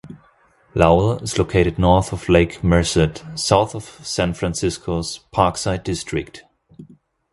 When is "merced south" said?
2.63-3.75